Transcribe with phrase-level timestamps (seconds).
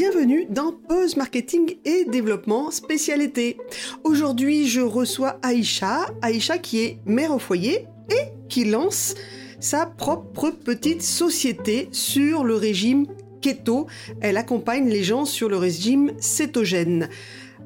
[0.00, 3.58] bienvenue dans Pause Marketing et Développement spécialité.
[4.02, 9.14] Aujourd'hui, je reçois Aïcha, Aïcha qui est mère au foyer et qui lance
[9.60, 13.08] sa propre petite société sur le régime
[13.42, 13.88] keto.
[14.22, 17.10] Elle accompagne les gens sur le régime cétogène.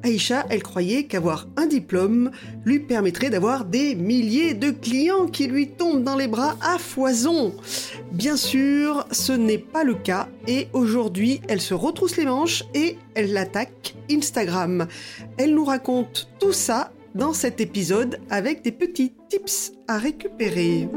[0.05, 2.29] Aïcha, elle croyait qu'avoir un diplôme
[2.63, 7.55] lui permettrait d'avoir des milliers de clients qui lui tombent dans les bras à foison.
[8.11, 12.97] Bien sûr, ce n'est pas le cas et aujourd'hui, elle se retrousse les manches et
[13.15, 14.85] elle attaque Instagram.
[15.37, 20.87] Elle nous raconte tout ça dans cet épisode avec des petits tips à récupérer.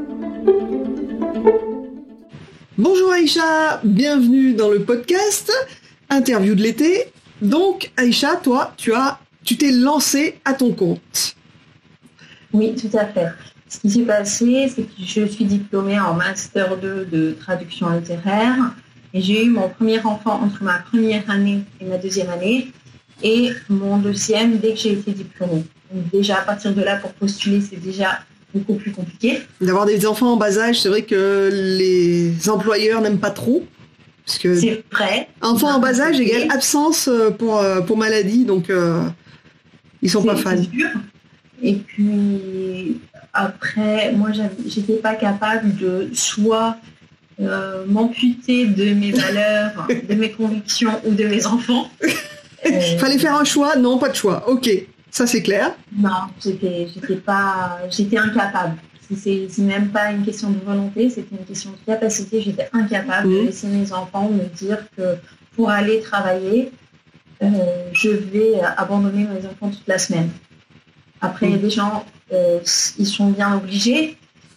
[2.76, 5.50] Bonjour Aïcha, bienvenue dans le podcast
[6.10, 7.06] Interview de l'été
[7.40, 11.36] donc, Aïcha, toi, tu as, tu t'es lancée à ton compte.
[12.52, 13.28] Oui, tout à fait.
[13.68, 18.74] Ce qui s'est passé, c'est que je suis diplômée en master 2 de traduction littéraire
[19.12, 22.72] et j'ai eu mon premier enfant entre ma première année et ma deuxième année
[23.22, 25.64] et mon deuxième dès que j'ai été diplômée.
[25.92, 28.20] Donc déjà à partir de là pour postuler, c'est déjà
[28.54, 29.40] beaucoup plus compliqué.
[29.60, 33.64] D'avoir des enfants en bas âge, c'est vrai que les employeurs n'aiment pas trop
[34.28, 35.28] c'est vrai.
[35.40, 39.02] Enfant en bas âge égale absence euh, pour, euh, pour maladie, donc euh,
[40.02, 40.56] ils sont pas fans.
[41.62, 43.00] Et puis
[43.32, 44.30] après, moi,
[44.66, 46.76] j'étais pas capable de soit
[47.86, 51.88] m'amputer de mes valeurs, de mes convictions ou de mes enfants.
[52.98, 54.48] Fallait faire un choix Non, pas de choix.
[54.48, 54.68] Ok,
[55.10, 55.72] ça c'est clair.
[55.96, 56.88] Non, j'étais
[57.24, 58.76] pas, j'étais incapable
[59.16, 62.42] c'est même pas une question de volonté, c'était une question de capacité.
[62.42, 63.46] J'étais incapable de mmh.
[63.46, 65.16] laisser mes enfants me dire que
[65.56, 66.70] pour aller travailler,
[67.42, 67.48] euh,
[67.92, 70.30] je vais abandonner mes enfants toute la semaine.
[71.20, 71.60] Après, il y a mmh.
[71.60, 72.60] des gens, euh,
[72.98, 74.16] ils sont bien obligés.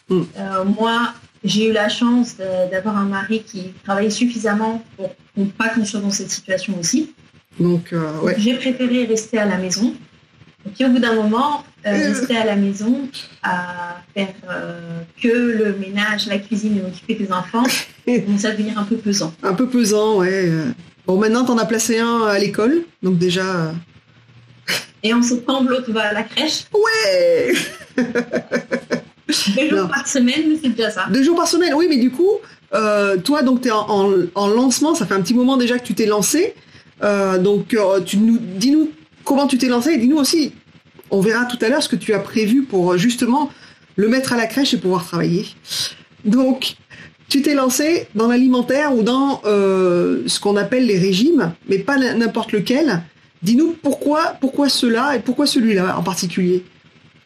[0.09, 0.21] Mmh.
[0.37, 2.35] Euh, moi, j'ai eu la chance
[2.71, 7.13] d'avoir un mari qui travaillait suffisamment pour, ne pas qu'on soit dans cette situation aussi.
[7.59, 8.35] Donc, ouais.
[8.37, 9.93] j'ai préféré rester à la maison.
[10.65, 13.09] Et puis au bout d'un moment, euh, rester à la maison
[13.41, 17.63] à faire euh, que le ménage, la cuisine et m'occuper des enfants,
[18.37, 19.33] ça va devenir un peu pesant.
[19.41, 20.51] Un peu pesant, ouais.
[21.07, 23.45] Bon, maintenant, t'en as placé un à l'école, donc déjà...
[23.45, 23.71] Euh.
[25.03, 26.65] Et en septembre, l'autre va à la crèche.
[26.73, 27.53] Ouais
[29.57, 31.07] Deux jours par semaine, mais c'est déjà ça.
[31.09, 32.37] Deux jours par semaine, oui, mais du coup,
[33.23, 35.95] toi, donc, tu es en, en, lancement, ça fait un petit moment déjà que tu
[35.95, 36.53] t'es lancé.
[37.39, 37.75] donc,
[38.05, 38.91] tu nous, dis-nous
[39.23, 40.53] comment tu t'es lancé dis-nous aussi,
[41.09, 43.49] on verra tout à l'heure ce que tu as prévu pour justement
[43.95, 45.45] le mettre à la crèche et pouvoir travailler.
[46.25, 46.75] Donc,
[47.29, 51.97] tu t'es lancé dans l'alimentaire ou dans euh, ce qu'on appelle les régimes, mais pas
[51.97, 53.01] n'importe lequel.
[53.41, 56.63] Dis-nous pourquoi, pourquoi cela et pourquoi celui-là en particulier.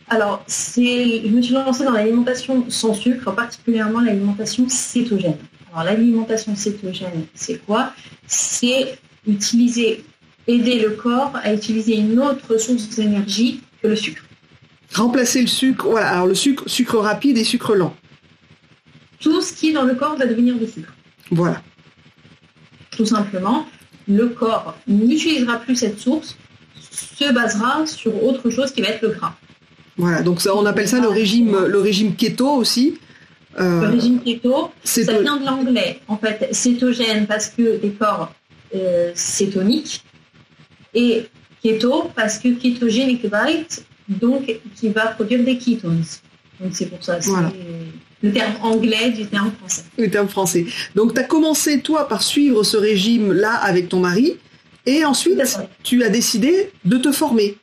[0.07, 5.37] Alors, je me suis lancée dans l'alimentation sans sucre, particulièrement l'alimentation cétogène.
[5.73, 7.91] Alors, l'alimentation cétogène, c'est quoi?
[8.27, 10.03] C'est utiliser
[10.47, 14.23] aider le corps à utiliser une autre source d'énergie que le sucre.
[14.93, 17.95] Remplacer le sucre, voilà, alors le sucre, sucre rapide et sucre lent.
[19.19, 20.93] Tout ce qui est dans le corps va devenir du sucre.
[21.31, 21.61] Voilà.
[22.91, 23.65] Tout simplement,
[24.07, 26.37] le corps n'utilisera plus cette source,
[26.79, 29.35] se basera sur autre chose qui va être le gras.
[29.97, 32.97] Voilà, donc ça, on appelle ça le régime, le régime keto aussi.
[33.59, 35.99] Euh, le régime keto, ça vient de l'anglais.
[36.07, 38.33] En fait, cétogène parce que des corps
[38.75, 40.03] euh, cétoniques
[40.95, 41.27] et
[41.61, 43.27] keto parce que ketogenic
[44.07, 46.03] donc qui va produire des ketones.
[46.59, 47.31] Donc c'est pour ça, c'est
[48.23, 49.83] le terme anglais du terme français.
[49.97, 50.65] Le terme français.
[50.95, 54.37] Donc tu as commencé toi par suivre ce régime-là avec ton mari
[54.85, 55.41] et ensuite
[55.83, 57.57] tu as décidé de te former.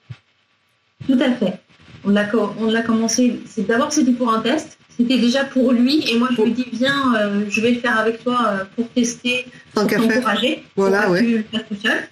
[1.06, 1.58] Tout à fait.
[2.04, 2.28] On l'a,
[2.58, 6.42] on commencé, c'est, d'abord c'était pour un test, c'était déjà pour lui et moi je
[6.42, 10.64] lui dis viens, euh, je vais le faire avec toi euh, pour tester, pour t'encourager,
[10.74, 11.22] voilà, ouais.
[11.22, 12.08] le faire tout seul.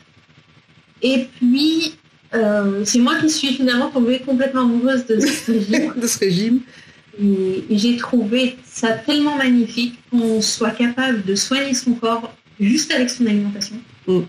[1.03, 1.95] Et puis,
[2.35, 5.93] euh, c'est moi qui suis finalement tombée complètement amoureuse de ce régime.
[5.97, 6.61] de ce régime.
[7.21, 13.11] Et, j'ai trouvé ça tellement magnifique qu'on soit capable de soigner son corps juste avec
[13.11, 13.77] son alimentation.
[14.07, 14.21] Mm.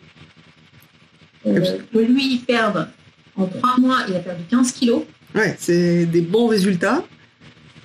[1.47, 2.88] Euh, lui perdre
[3.35, 5.03] en trois mois, il a perdu 15 kilos.
[5.33, 7.03] Ouais, c'est des bons résultats.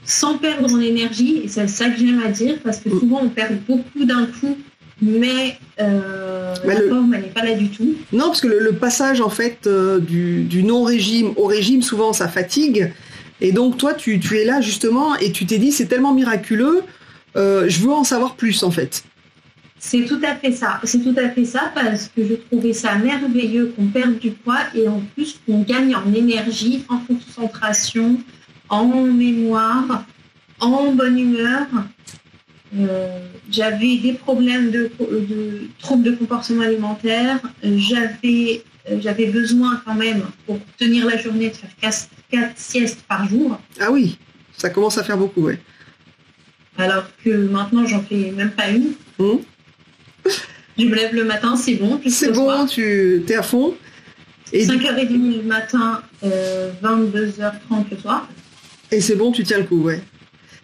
[0.04, 3.00] Sans perdre en énergie, et c'est ça que j'aime à dire, parce que mm.
[3.00, 4.56] souvent on perd beaucoup d'un coup
[5.02, 7.94] mais euh, la forme, elle n'est pas là du tout.
[8.12, 12.92] Non, parce que le, passage en fait euh, du, non-régime au régime, souvent, ça fatigue.
[13.40, 16.82] Et donc, toi, tu, es là justement et tu t'es dit, c'est tellement miraculeux,
[17.36, 19.04] euh, je veux en savoir plus en fait.
[19.78, 20.80] C'est tout à fait ça.
[20.84, 24.60] C'est tout à fait ça parce que je trouvais ça merveilleux qu'on perde du poids
[24.74, 28.18] et en plus qu'on gagne en énergie, en concentration,
[28.70, 30.04] en mémoire,
[30.60, 31.66] en bonne humeur.
[32.74, 33.18] Euh,
[33.50, 37.40] j'avais des problèmes de, de, troubles de comportement alimentaire.
[37.62, 38.62] J'avais
[39.00, 43.58] j'avais besoin quand même pour tenir la journée de faire 4, siestes par jour.
[43.80, 44.18] Ah oui,
[44.56, 45.58] ça commence à faire beaucoup, ouais.
[46.78, 48.92] Alors que maintenant, j'en fais même pas une.
[49.18, 49.38] Mmh.
[50.78, 52.00] Je me lève le matin, c'est bon.
[52.06, 53.74] C'est bon, tu es à fond.
[54.52, 57.50] Et 5h30 le matin, 22h30 euh,
[57.90, 58.28] le soir.
[58.92, 60.02] Et c'est bon, tu tiens le coup, ouais.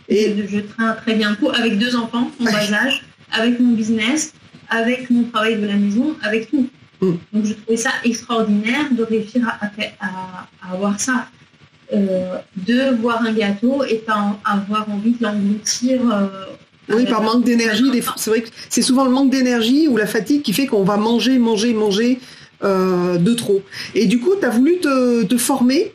[0.09, 3.73] Et je, traîne très bien le coup avec deux enfants en bas âge, avec mon
[3.73, 4.35] business,
[4.69, 6.69] avec mon travail de la maison, avec tout.
[7.01, 7.13] Mm.
[7.33, 9.47] Donc je trouvais ça extraordinaire de réussir
[10.01, 11.27] à, avoir ça.
[11.93, 16.01] Euh, de voir un gâteau et pas avoir envie de l'engloutir.
[16.11, 16.27] Euh,
[16.89, 17.85] oui, par manque d'énergie.
[18.17, 20.97] C'est vrai que c'est souvent le manque d'énergie ou la fatigue qui fait qu'on va
[20.97, 22.19] manger, manger, manger
[22.65, 23.63] euh, de trop.
[23.95, 25.93] Et du coup, tu as voulu te, former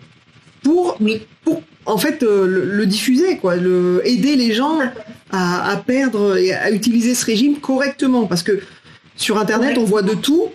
[0.64, 0.98] pour,
[1.44, 4.80] pour en fait le, diffuser, quoi, le, aider les gens
[5.32, 8.28] à, à, perdre et à utiliser ce régime correctement.
[8.28, 8.60] Parce que
[9.16, 10.52] sur Internet, on voit de tout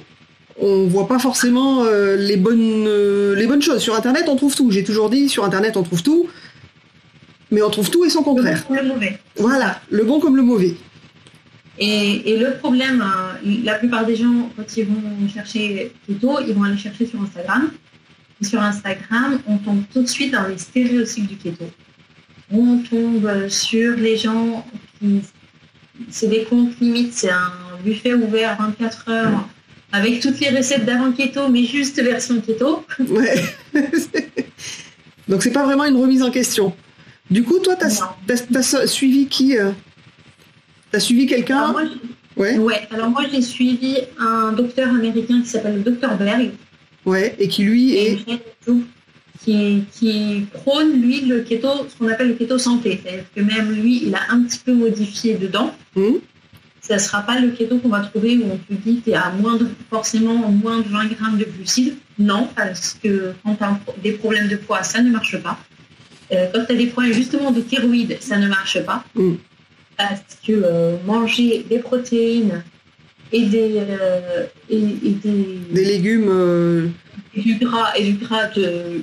[0.61, 3.81] on voit pas forcément euh, les bonnes euh, les bonnes choses.
[3.81, 4.71] Sur Internet, on trouve tout.
[4.71, 6.29] J'ai toujours dit, sur Internet, on trouve tout,
[7.51, 8.65] mais on trouve tout et son contraire.
[8.69, 9.19] Le, bon le mauvais.
[9.37, 10.75] Voilà, le bon comme le mauvais.
[11.79, 16.65] Et, le problème, euh, la plupart des gens, quand ils vont chercher keto, ils vont
[16.65, 17.71] aller chercher sur Instagram.
[18.45, 21.65] Sur Instagram, on tombe tout de suite dans les stéréotypes du keto.
[22.51, 24.67] On tombe sur les gens
[24.99, 25.23] qui...
[26.11, 27.53] C'est des comptes limites, c'est un
[27.85, 29.49] buffet ouvert 24 heures
[29.93, 32.85] avec toutes les recettes d'avant keto, mais juste version keto.
[33.09, 33.43] Ouais.
[35.29, 36.75] Donc c'est pas vraiment une remise en question.
[37.31, 39.71] Du coup, toi, tu as, suivi qui euh?
[40.91, 41.75] Tu as suivi quelqu'un?
[42.37, 42.59] Ouais.
[42.59, 42.89] ouais.
[42.91, 46.51] Alors moi, j'ai suivi un docteur américain qui s'appelle le docteur Berg.
[47.05, 48.19] Ouais, et qui lui est...
[49.45, 53.01] Qui, qui, prône, lui, le keto, ce qu'on appelle le keto santé.
[53.03, 55.75] C'est-à-dire que même lui, il a un petit peu modifié dedans.
[55.97, 56.19] Mmh
[56.83, 59.11] ça ne sera pas le keto qu'on va trouver où on te dit que tu
[59.11, 61.95] es à moins de, forcément moins de 20 grammes de glucides.
[62.19, 65.59] Non, parce que quand tu as des problèmes de poids, ça ne marche pas.
[66.33, 69.05] Euh, quand tu as des problèmes justement de thyroïde, ça ne marche pas.
[69.15, 69.35] Mm.
[69.97, 72.65] Parce que euh, manger des protéines
[73.33, 76.93] et des, euh, et, des, des, légumes
[77.35, 78.51] du gras et du gras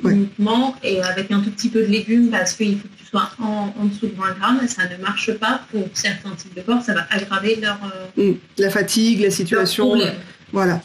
[0.06, 3.30] uniquement et avec un tout petit peu de légumes parce qu'il faut que tu sois
[3.40, 6.94] en, dessous de 20 grammes, ça ne marche pas pour certains types de corps, ça
[6.94, 7.80] va aggraver leur...
[8.18, 8.36] Euh, mm.
[8.60, 9.96] la fatigue, la situation.
[10.52, 10.82] Voilà.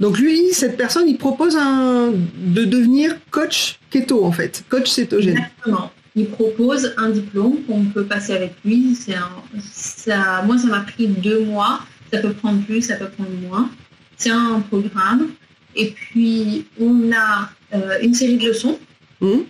[0.00, 5.38] Donc lui, cette personne, il propose un, de devenir coach keto en fait, coach cétogène.
[5.38, 5.90] Exactement.
[6.14, 8.94] Il propose un diplôme qu'on peut passer avec lui.
[8.94, 9.16] C'est
[9.60, 11.80] ça, moi, ça m'a pris deux mois.
[12.12, 13.70] Ça peut prendre plus, ça peut prendre moins.
[14.16, 15.28] C'est un programme
[15.76, 18.78] et puis, on a euh, une série de leçons.
[19.20, 19.40] Mmh.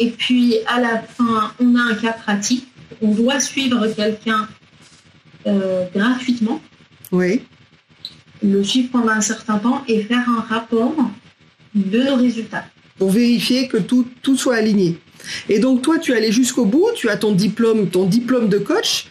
[0.00, 2.66] Et puis, à la fin, on a un cas pratique.
[3.00, 4.48] On doit suivre quelqu'un
[5.46, 6.60] euh, gratuitement.
[7.12, 7.42] Oui.
[8.42, 10.96] Le suivre pendant un certain temps et faire un rapport
[11.74, 12.64] de nos résultats.
[12.98, 14.98] Pour vérifier que tout, tout soit aligné.
[15.48, 18.58] Et donc, toi, tu es allé jusqu'au bout, tu as ton diplôme, ton diplôme de
[18.58, 19.06] coach.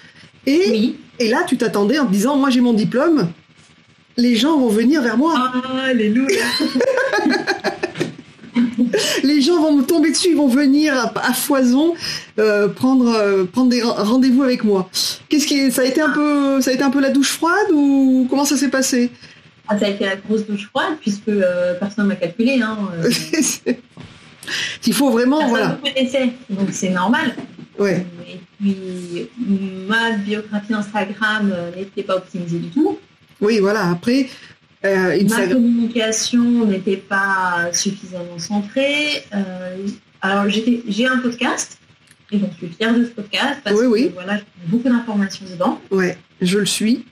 [0.46, 3.30] Et, et là, tu t'attendais en te disant, moi j'ai mon diplôme,
[4.18, 5.52] les gens vont venir vers moi.
[5.84, 6.44] Alléluia.
[9.24, 11.94] les gens vont me tomber dessus, ils vont venir à, foison
[12.40, 14.90] euh, prendre euh, prendre des rendez-vous avec moi.
[15.30, 17.72] Qu'est-ce qui ça a été un peu ça a été un peu la douche froide
[17.74, 19.12] ou comment ça s'est passé?
[19.68, 22.78] Ah, ça a été la grosse douche froide puisque euh, personne m'a calculé hein,
[24.86, 25.80] Il faut vraiment voilà.
[26.50, 27.36] donc c'est normal.
[27.80, 28.06] Ouais.
[28.28, 29.30] Et puis
[29.88, 32.98] ma biographie Instagram n'était pas optimisée du tout.
[33.42, 33.90] Oui, voilà.
[33.90, 34.30] Après,
[34.86, 39.24] euh, ma communication n'était pas suffisamment centrée.
[39.34, 39.88] Euh,
[40.22, 41.78] alors, j'ai un podcast
[42.32, 45.80] et j'en suis fière de ce podcast parce que voilà, j'ai beaucoup d'informations dedans.
[45.92, 47.06] Ouais, je le suis.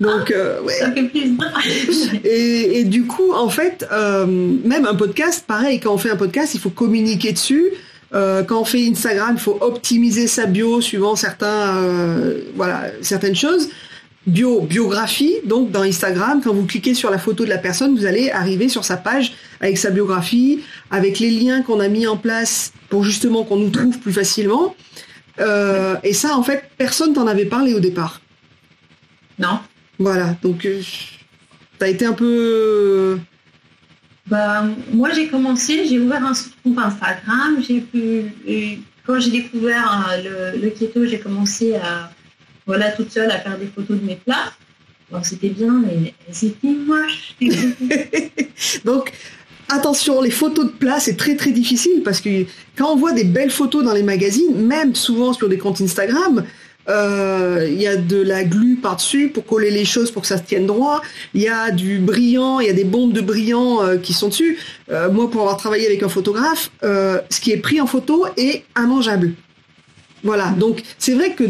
[0.00, 0.74] Donc, euh, ouais.
[0.74, 1.38] Ça fait plaisir.
[2.24, 6.60] et, du coup, en fait, même un podcast, pareil, quand on fait un podcast, il
[6.60, 7.64] faut communiquer dessus.
[8.12, 11.82] Quand on fait Instagram, il faut optimiser sa bio suivant certains,
[12.54, 13.68] voilà, certaines choses
[14.26, 18.06] bio, biographie, donc dans Instagram, quand vous cliquez sur la photo de la personne, vous
[18.06, 22.16] allez arriver sur sa page avec sa biographie, avec les liens qu'on a mis en
[22.16, 24.74] place pour justement qu'on nous trouve plus facilement.
[25.38, 28.20] Euh, et ça, en fait, personne t'en avait parlé au départ.
[29.38, 29.60] Non.
[29.98, 30.80] Voilà, donc euh,
[31.78, 33.18] ça a été un peu...
[34.30, 36.32] Bah, moi, j'ai commencé, j'ai ouvert un
[36.62, 38.78] compte Instagram, j'ai pu...
[39.04, 42.10] Quand j'ai découvert euh, le keto, j'ai commencé à
[42.64, 44.52] voilà, toute seule à faire des photos de mes plats.
[45.24, 47.34] c'était bien, mais c'était moche.
[48.84, 49.12] Donc,
[49.68, 52.44] attention, les photos de plats, c'est très très difficile parce que
[52.76, 56.44] quand on voit des belles photos dans les magazines, même souvent sur des comptes Instagram,
[56.88, 60.38] Euh, il y a de la glu par-dessus pour coller les choses pour que ça
[60.38, 61.02] se tienne droit.
[61.34, 64.28] Il y a du brillant, il y a des bombes de brillant euh, qui sont
[64.28, 64.58] dessus.
[64.90, 68.64] Euh, moi, pour avoir travaillé avec un photographe, ce qui est pris en photo est
[68.78, 69.32] immangeable.
[70.24, 70.50] Voilà.
[70.50, 71.44] Donc, c'est vrai que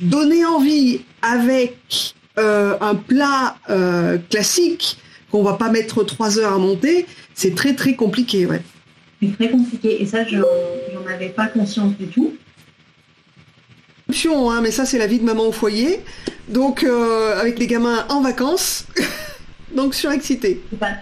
[0.00, 3.56] donner envie avec un plat
[4.30, 4.98] classique
[5.30, 8.46] qu'on va pas mettre trois heures à monter, c'est très très compliqué.
[9.22, 12.34] C'est très compliqué et ça, je n'en avais pas conscience du tout.
[14.24, 16.00] Hein, mais ça c'est la vie de maman au foyer.
[16.48, 18.86] Donc euh, avec les gamins en vacances,
[19.76, 20.62] donc surexcité.
[20.70, 20.92] C'est pas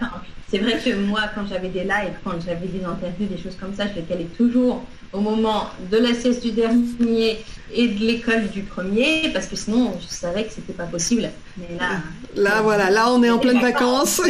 [0.51, 3.73] C'est vrai que moi, quand j'avais des lives, quand j'avais des interviews, des choses comme
[3.73, 7.39] ça, je les calais toujours au moment de la sieste du dernier
[7.73, 11.29] et de l'école du premier, parce que sinon, je savais que c'était pas possible.
[11.57, 12.01] Mais là,
[12.35, 14.21] là voilà, là on est en pleine vacances.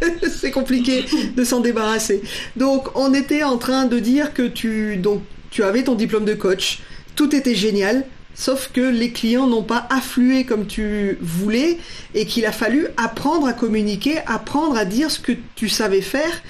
[0.40, 1.04] c'est compliqué
[1.36, 2.22] de s'en débarrasser.
[2.56, 6.34] Donc, on était en train de dire que tu, donc, tu avais ton diplôme de
[6.34, 6.80] coach.
[7.16, 8.04] Tout était génial.
[8.34, 11.78] Sauf que les clients n'ont pas afflué comme tu voulais
[12.14, 16.42] et qu'il a fallu apprendre à communiquer, apprendre à dire ce que tu savais faire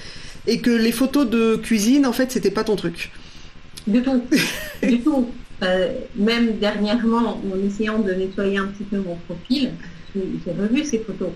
[0.47, 3.11] et que les photos de cuisine, en fait, c'était pas ton truc.
[3.87, 4.23] Du tout.
[4.83, 5.29] du tout.
[5.63, 9.71] Euh, même dernièrement, en essayant de nettoyer un petit peu mon profil,
[10.15, 11.29] j'ai revu ces photos.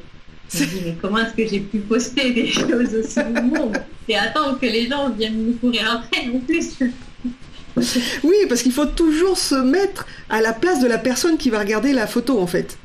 [0.54, 3.78] Je me dis, mais comment est-ce que j'ai pu poster des choses aussi monde?
[4.08, 6.80] Et attendre que les gens viennent me courir après non plus
[8.24, 11.60] oui, parce qu'il faut toujours se mettre à la place de la personne qui va
[11.60, 12.78] regarder la photo, en fait.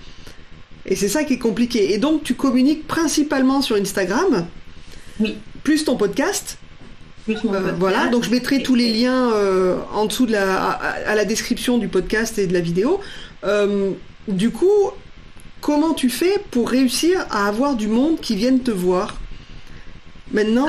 [0.86, 1.94] Et c'est ça qui est compliqué.
[1.94, 4.46] Et donc, tu communiques principalement sur Instagram.
[5.20, 5.36] Oui.
[5.62, 6.58] Plus ton podcast.
[7.24, 7.76] Plus mon euh, podcast.
[7.78, 11.78] voilà, donc je mettrai tous les liens euh, en dessous de la, à, la description
[11.78, 13.00] du podcast et de la vidéo.
[13.44, 13.92] Euh,
[14.28, 14.90] du coup,
[15.60, 19.16] comment tu fais pour réussir à avoir du monde qui vienne te voir?
[20.32, 20.66] Maintenant,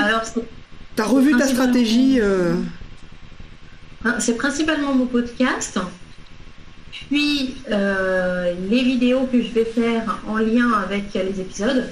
[0.94, 2.20] tu as revu ta stratégie
[4.18, 5.78] c'est principalement mon podcast,
[7.08, 11.88] puis euh, les vidéos que je vais faire en lien avec les épisodes.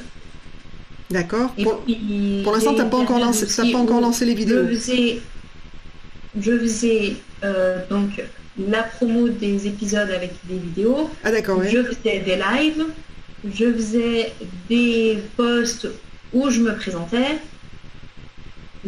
[1.11, 1.54] D'accord.
[1.54, 4.66] Pour, l'instant, tu n'as pas, encore lancé, pas encore lancé les vidéos.
[6.40, 8.21] Je faisais, euh, donc
[8.59, 11.11] la promo des épisodes avec des vidéos.
[11.23, 11.62] Ah d'accord.
[11.62, 12.85] Je faisais des lives.
[13.44, 14.33] Je faisais
[14.68, 15.88] des posts
[16.33, 17.38] où je me présentais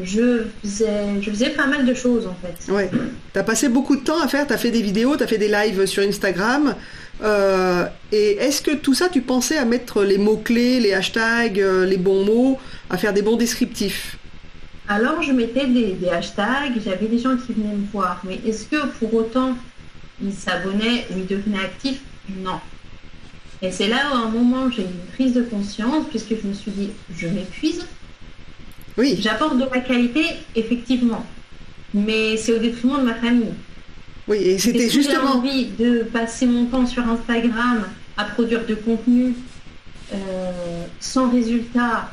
[0.02, 2.72] je faisais, je faisais pas mal de choses en fait.
[2.72, 2.90] Ouais.
[3.32, 5.26] Tu as passé beaucoup de temps à faire, tu as fait des vidéos, tu as
[5.26, 6.74] fait des lives sur Instagram.
[7.22, 11.86] Euh, et est-ce que tout ça, tu pensais à mettre les mots-clés, les hashtags, euh,
[11.86, 12.58] les bons mots,
[12.90, 14.18] à faire des bons descriptifs?
[14.88, 18.86] Alors je mettais des, hashtags, j'avais des gens qui venaient me voir, mais est-ce que
[18.86, 19.56] pour autant
[20.22, 22.00] ils s'abonnaient ou ils devenaient actifs?
[22.38, 22.60] Non.
[23.62, 26.46] Et c'est là où à un moment j'ai eu une prise de conscience, puisque je
[26.46, 27.84] me suis dit, je m'épuise,
[28.98, 29.18] oui.
[29.20, 30.24] J'apporte de la qualité,
[30.54, 31.24] effectivement,
[31.92, 33.54] mais c'est au détriment de ma famille.
[34.28, 35.32] Oui, et c'était justement.
[35.32, 37.84] J'ai envie de passer mon temps sur Instagram
[38.16, 39.34] à produire de contenu
[40.12, 42.10] euh, sans résultat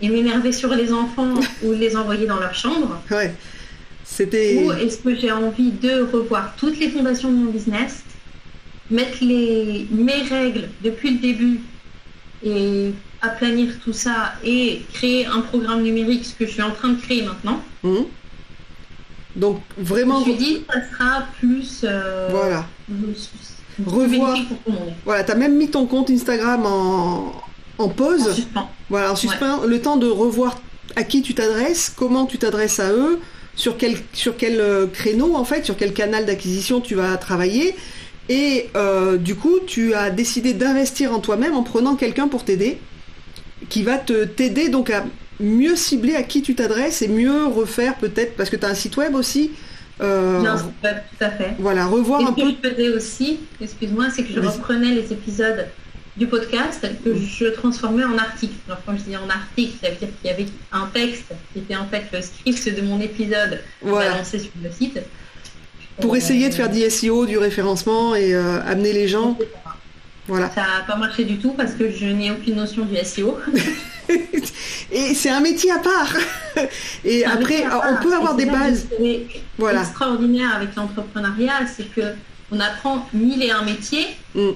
[0.00, 3.02] et m'énerver sur les enfants ou les envoyer dans leur chambre?
[3.10, 3.34] Ouais.
[4.04, 4.64] C'était.
[4.64, 8.02] Ou est-ce que j'ai envie de revoir toutes les fondations de mon business,
[8.90, 11.60] mettre les, mes règles depuis le début
[12.44, 16.90] et aplanir tout ça et créer un programme numérique, ce que je suis en train
[16.90, 17.60] de créer maintenant.
[17.82, 17.96] Mmh.
[19.36, 20.24] Donc vraiment.
[20.24, 21.82] Je dit, ça sera plus.
[21.84, 22.66] Euh, voilà.
[23.86, 24.36] Revoir.
[25.04, 27.32] Voilà, tu as même mis ton compte Instagram en,
[27.78, 28.28] en pause.
[28.28, 28.70] En suspens.
[28.90, 29.64] Voilà, en suspens.
[29.64, 30.60] Le temps de revoir
[30.96, 33.20] à qui tu t'adresses, comment tu t'adresses à eux,
[33.54, 37.74] sur quel, sur quel euh, créneau en fait, sur quel canal d'acquisition tu vas travailler.
[38.28, 42.78] Et euh, du coup, tu as décidé d'investir en toi-même en prenant quelqu'un pour t'aider
[43.68, 45.04] qui va te t'aider donc à
[45.38, 48.74] mieux cibler à qui tu t'adresses et mieux refaire peut-être parce que tu as un
[48.74, 49.52] site web aussi.
[50.00, 51.54] Euh, web, tout à fait.
[51.58, 52.40] Voilà, revoir un peu.
[52.42, 55.66] Ce que je faisais aussi, excuse-moi, c'est que je reprenais les épisodes
[56.16, 58.54] du podcast que je transformais en article.
[58.66, 61.60] Alors quand je dis en article, ça veut dire qu'il y avait un texte qui
[61.60, 64.10] était en fait le script de mon épisode voilà.
[64.10, 65.00] balancé sur le site.
[66.00, 69.36] Pour essayer de faire du SEO, du référencement et euh, amener les gens.
[70.36, 73.38] Ça n'a pas marché du tout parce que je n'ai aucune notion du SEO.
[74.92, 76.14] et c'est un métier à part.
[77.04, 78.88] Et après, on peut avoir des bases.
[79.58, 79.80] Voilà.
[79.80, 82.14] Extraordinaire avec l'entrepreneuriat, c'est que
[82.52, 84.06] on apprend mille et un métiers.
[84.34, 84.50] Mm.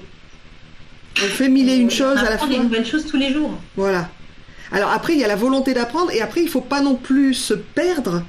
[1.17, 2.47] On fait mille et une choses à la fois.
[2.47, 3.57] On apprend des nouvelles choses tous les jours.
[3.75, 4.09] Voilà.
[4.71, 7.33] Alors après, il y a la volonté d'apprendre et après, il faut pas non plus
[7.33, 8.23] se perdre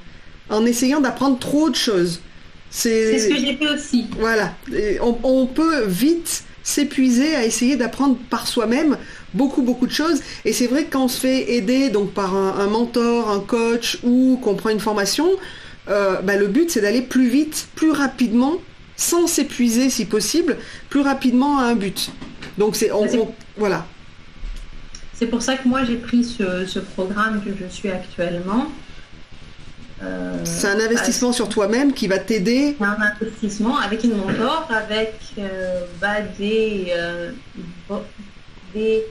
[0.49, 2.21] en essayant d'apprendre trop de choses.
[2.69, 4.07] C'est ce que j'ai fait aussi.
[4.19, 4.53] Voilà.
[5.01, 8.97] on, peut vite s'épuiser à essayer d'apprendre par soi-même
[9.33, 10.19] beaucoup beaucoup de choses.
[10.43, 13.99] Et c'est vrai que quand on se fait aider donc par un, mentor, un coach
[14.03, 15.29] ou qu'on prend une formation,
[15.87, 18.55] euh, bah, le but c'est d'aller plus vite, plus rapidement
[18.97, 20.57] sans s'épuiser si possible,
[20.89, 22.11] plus rapidement à un but.
[22.57, 23.07] Donc c'est, on,
[23.55, 23.85] voilà.
[25.13, 28.67] C'est pour ça que moi j'ai pris ce, ce programme que je suis actuellement.
[30.03, 32.75] Euh, C'est un investissement sur toi-même qui va t'aider.
[32.79, 37.31] Un investissement avec une mentor, avec euh, bah, des, euh,
[38.75, 39.03] des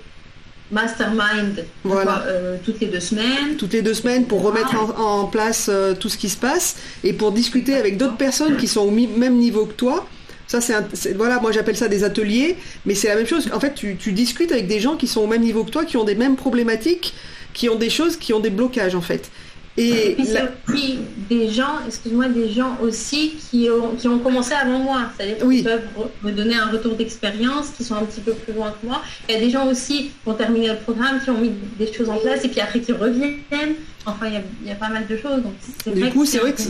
[0.70, 2.24] mastermind Voilà.
[2.26, 3.56] euh, toutes les deux semaines.
[3.56, 7.12] toutes les deux semaines pour remettre en, en place tout ce qui se passe et
[7.12, 10.06] pour discuter avec d'autres personnes qui sont au même niveau que toi.
[10.48, 13.48] Ça, c'est un- c'est- voilà, moi j'appelle ça des ateliers, mais c'est la même chose.
[13.52, 15.84] En fait, tu, tu discutes avec des gens qui sont au même niveau que toi,
[15.84, 17.14] qui ont des mêmes problématiques,
[17.52, 19.30] qui ont des choses, qui ont des blocages en fait.
[19.78, 24.18] Et puis la- c'est aussi des gens, excuse-moi, des gens aussi qui ont, qui ont
[24.18, 25.62] commencé avant moi, c'est-à-dire Oui.
[25.62, 28.86] peuvent re- me donner un retour d'expérience, qui sont un petit peu plus loin que
[28.86, 29.02] moi.
[29.28, 31.92] Il y a des gens aussi qui ont terminé le programme, qui ont mis des
[31.92, 33.74] choses en place et puis après qui reviennent.
[34.06, 35.42] Enfin, il y a, il y a pas mal de choses.
[35.42, 35.52] Donc
[35.84, 36.60] c'est Du vrai coup, c'est vrai que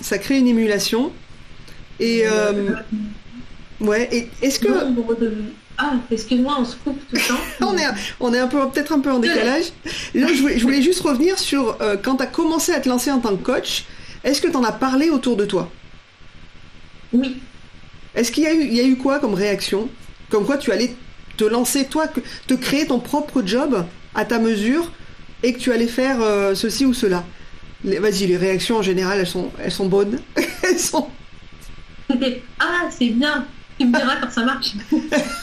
[0.00, 1.12] ça crée une émulation.
[2.00, 2.70] Et euh,
[3.80, 5.32] ouais, et est-ce que Nombre de-
[5.76, 7.40] Ah, excuse-moi, on se coupe tout le temps.
[7.66, 7.86] on est,
[8.20, 9.64] on est un peu, peut-être un peu en décalage.
[10.14, 12.88] Là, je voulais, je voulais juste revenir sur euh, quand tu as commencé à te
[12.88, 13.84] lancer en tant que coach.
[14.22, 15.70] Est-ce que tu en as parlé autour de toi?
[17.12, 17.36] Oui.
[18.14, 19.88] Est-ce qu'il y, a eu- il y a eu quoi comme réaction?
[20.30, 20.94] Comme quoi tu allais
[21.36, 22.06] te lancer, toi,
[22.46, 24.92] te créer ton propre job à ta mesure
[25.42, 27.24] et que tu allais faire euh, ceci ou cela?
[27.84, 30.20] Vas-y, les réactions en général, elles sont, elles sont bonnes.
[30.62, 31.08] elles sont...
[32.60, 33.46] Ah, c'est bien.
[33.78, 34.72] Tu me diras quand ça marche.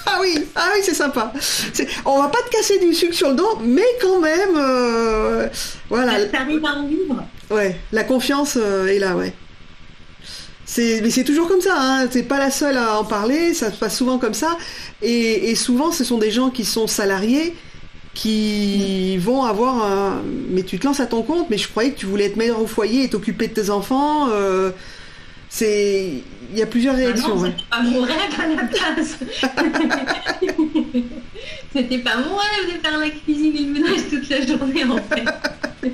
[0.06, 1.32] Ah oui, ah oui, c'est sympa.
[2.06, 5.48] On va pas te casser du sucre sur le dos, mais quand même, euh,
[5.90, 7.24] voilà, T'arrives à en vivre.
[7.50, 9.34] ouais, la confiance euh, est là, ouais.
[10.66, 12.08] C'est, mais c'est toujours comme ça, hein.
[12.08, 14.58] T'es pas la seule à en parler, ça se passe souvent comme ça.
[15.02, 17.54] Et, et souvent, ce sont des gens qui sont salariés
[18.14, 20.22] qui vont avoir un...
[20.50, 22.62] Mais tu te lances à ton compte, mais je croyais que tu voulais être mère
[22.62, 24.28] au foyer et t'occuper de tes enfants.
[24.32, 24.72] euh,
[25.54, 26.24] C'est...
[26.54, 29.18] Il y a plusieurs Ah réactions, non, c'était pas mon rêve à la place.
[31.74, 34.98] c'était pas mon rêve de faire la cuisine et le ménage toute la journée en
[34.98, 35.92] fait.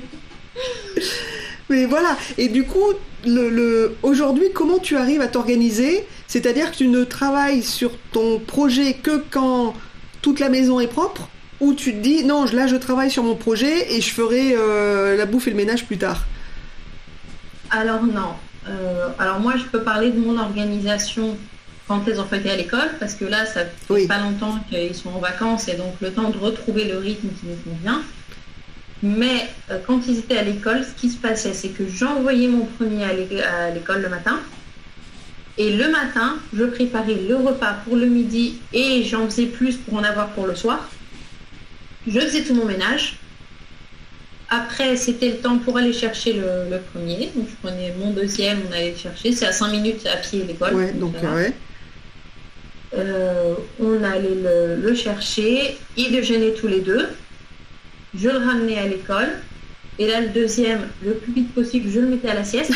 [1.70, 2.92] Mais voilà, et du coup,
[3.26, 6.04] le, le- aujourd'hui, comment tu arrives à t'organiser?
[6.26, 9.74] C'est-à-dire que tu ne travailles sur ton projet que quand
[10.22, 11.28] toute la maison est propre?
[11.60, 15.16] Ou tu te dis, non, là je travaille sur mon projet et je ferai euh,
[15.16, 16.24] la bouffe et le ménage plus tard?
[17.70, 18.34] Alors non.
[18.68, 21.36] Euh, alors moi je peux parler de mon organisation
[21.86, 24.06] quand les enfants étaient à l'école parce que là ça fait Oui.
[24.06, 27.46] pas longtemps qu'ils sont en vacances et donc le temps de retrouver le rythme qui
[27.46, 28.02] nous convient.
[29.02, 32.64] Mais euh, quand ils étaient à l'école, ce qui se passait, c'est que j'envoyais mon
[32.66, 34.38] premier à l'école le matin.
[35.56, 39.94] Et le matin, je préparais le repas pour le midi et j'en faisais plus pour
[39.94, 40.88] en avoir pour le soir.
[42.06, 43.16] Je faisais tout mon ménage.
[44.50, 47.30] Après, c'était le temps pour aller chercher le, le premier.
[47.34, 49.32] Donc, je prenais mon deuxième, on allait le chercher.
[49.32, 50.74] C'est à 5 minutes à pied l'école.
[50.74, 51.52] Ouais, donc ouais.
[52.96, 55.76] Euh, on allait le, le chercher.
[55.96, 57.08] Ils déjeunaient tous les deux.
[58.18, 59.28] Je le ramenais à l'école.
[59.98, 62.72] Et là, le deuxième, le plus vite possible, je le mettais à la sieste.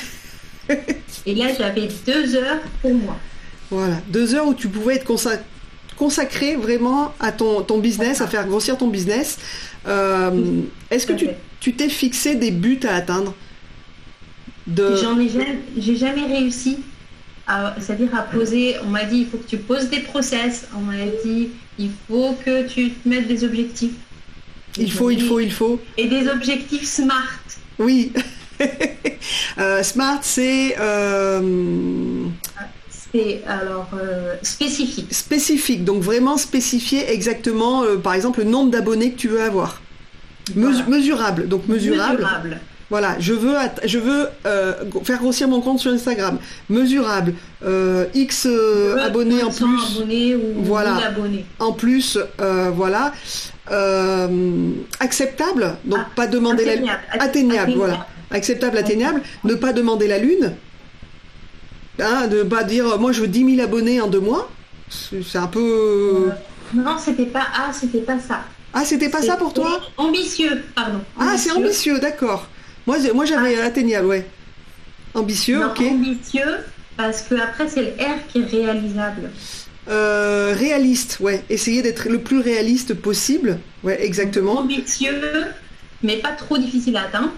[1.27, 3.17] Et là, j'avais deux heures pour moi.
[3.71, 5.41] Voilà, deux heures où tu pouvais être consa-
[5.97, 9.39] consacré vraiment à ton, ton business, à faire grossir ton business.
[9.87, 11.29] Euh, Est-ce que tu.
[11.63, 13.35] Tu t'es fixé des buts à atteindre
[14.67, 14.97] de...
[14.97, 16.79] J'en ai jamais, j'ai jamais réussi.
[17.47, 20.81] à- C'est-à-dire à poser, on m'a dit il faut que tu poses des process, on
[20.81, 21.49] m'a dit
[21.79, 23.93] il faut que tu te mettes des objectifs.
[24.77, 25.81] Il faut, il faut, il faut.
[25.97, 27.39] Et des objectifs smart.
[27.79, 28.13] Oui.
[29.59, 32.25] Euh, smart, c'est euh,
[33.13, 35.13] C'est alors euh, spécifique.
[35.13, 39.83] spécifique, donc vraiment spécifier exactement, par exemple, le nombre d'abonnés que tu veux avoir.
[40.55, 40.85] Voilà.
[40.89, 42.15] Mesurable, donc mesurable.
[42.19, 42.61] Mesurable.
[42.91, 43.55] Voilà, je veux,
[43.87, 44.75] je veux euh,
[45.05, 46.39] faire grossir mon compte sur Instagram.
[46.69, 47.33] Mesurable,
[47.65, 50.95] euh, X euh, abonnés en 100 plus, abonnés ou Voilà.
[50.97, 51.47] 1000 abonnés.
[51.59, 52.19] en plus,
[52.75, 53.13] voilà.
[55.01, 57.01] Acceptable, donc Ah, pas demander la Atteignable.
[57.19, 58.07] atteignable, voilà.
[58.31, 60.53] acceptable, atteignable, ne pas demander la lune,
[62.01, 64.51] hein, de pas dire moi je veux 10 000 abonnés en deux mois,
[64.91, 66.31] c'est c'est un peu...
[66.75, 68.41] Non, c'était pas ah, c'était pas ça.
[68.75, 69.81] Ah c'était pas ça pour toi?
[69.97, 71.01] Ambitieux, pardon.
[71.19, 72.49] Ah c'est ambitieux, d'accord.
[72.87, 74.27] Moi, moi j'avais atteignable, ouais.
[75.15, 75.81] Ambitieux, Non, ok.
[75.81, 76.57] ambitieux
[76.97, 79.31] parce que après c'est le R qui est réalisable.
[79.89, 81.43] Euh, réaliste, ouais.
[81.51, 84.59] Essayer d'être le plus réaliste possible, ouais, exactement.
[84.61, 85.21] Ambitieux,
[86.03, 87.33] mais pas trop difficile à atteindre.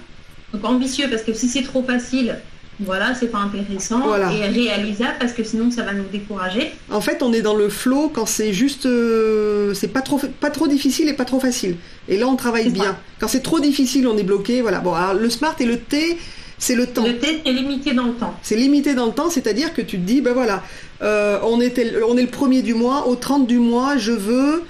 [0.52, 2.36] Donc ambitieux parce que si c'est trop facile,
[2.80, 4.00] voilà, c'est pas intéressant.
[4.00, 4.32] Voilà.
[4.32, 6.72] Et réalisable parce que sinon ça va nous décourager.
[6.90, 10.50] En fait, on est dans le flow quand c'est juste, euh, c'est pas trop, pas
[10.50, 11.76] trop difficile et pas trop facile.
[12.08, 12.84] Et là, on travaille C'est bien.
[12.84, 12.98] ça.
[13.20, 14.60] Quand c'est trop difficile, on est bloqué.
[14.60, 14.80] Voilà.
[14.80, 16.18] Bon, alors le smart et le T,
[16.58, 17.04] c'est le temps.
[17.04, 18.34] Le test est limité dans le temps.
[18.42, 20.62] C'est limité dans le temps, c'est-à-dire que tu te dis, ben voilà,
[21.02, 24.62] euh, on, était, on est le premier du mois, au 30 du mois, je veux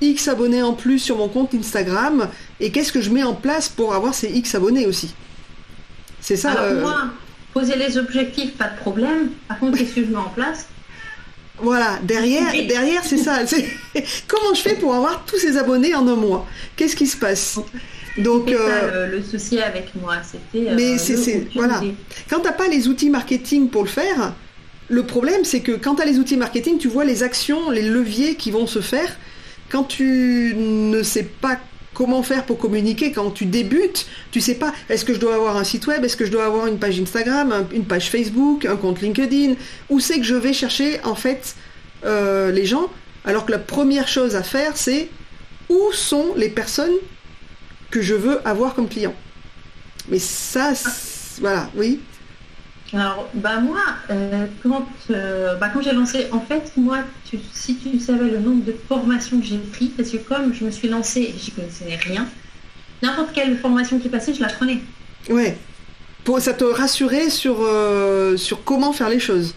[0.00, 2.28] X abonnés en plus sur mon compte Instagram,
[2.60, 5.14] et qu'est-ce que je mets en place pour avoir ces X abonnés aussi?
[6.20, 6.52] C'est ça.
[6.52, 6.96] Alors euh, moi,
[7.52, 9.30] poser les objectifs, pas de problème.
[9.48, 10.66] Par contre, qu'est-ce que je mets en place?
[11.58, 12.66] Voilà, derrière, Oui.
[12.66, 13.46] derrière c'est ça.
[13.46, 13.66] c'est-
[14.28, 16.46] Comment je fais pour avoir tous ces abonnés en un mois?
[16.76, 17.58] Qu'est-ce qui se passe?
[18.18, 20.16] Donc, ça euh, le, le souci avec moi.
[20.22, 20.68] C'était.
[20.70, 21.80] euh, Mais c'est- le c'est- voilà.
[22.28, 24.34] quand t'as pas les outils marketing pour le faire,
[24.88, 27.82] le problème c'est que quand tu as les outils marketing, tu vois les actions, les
[27.82, 29.16] leviers qui vont se faire.
[29.70, 31.58] Quand tu ne sais pas
[31.94, 35.56] comment faire pour communiquer, quand tu débutes, tu sais pas est-ce que je dois avoir
[35.56, 38.64] un site web, est-ce que je dois avoir une page Instagram, un- une page Facebook,
[38.64, 39.54] un compte LinkedIn,
[39.90, 41.54] où c'est que je vais chercher en fait
[42.04, 42.86] euh, les gens,
[43.24, 45.08] alors que la première chose à faire c'est
[45.68, 46.94] où sont les personnes
[47.90, 49.14] que je veux avoir comme clients.
[50.08, 50.72] Mais ça,
[51.40, 52.00] voilà, oui.
[52.94, 57.76] Alors, bah moi, euh, quand, euh, bah, quand j'ai lancé, en fait, moi, tu- si
[57.76, 60.88] tu savais le nombre de formations que j'ai pris, parce que comme je me suis
[60.88, 62.26] lancée, j'y connaissais rien,
[63.02, 64.80] n'importe quelle formation qui passait, je la prenais.
[65.30, 65.56] Ouais.
[66.24, 69.54] Pour, ça te rassurait sur, euh, sur comment faire les choses?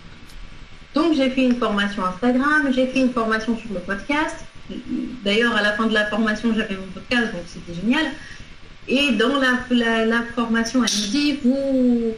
[0.94, 4.38] Donc, j'ai fait une formation Instagram, j'ai fait une formation sur le podcast.
[5.26, 8.06] D'ailleurs, à la fin de la formation, j'avais mon podcast, donc c'était génial.
[8.88, 12.14] Et dans la, la- la formation, elle me dit, vous,